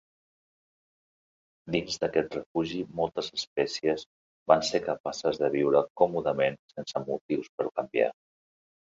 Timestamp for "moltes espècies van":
2.99-4.65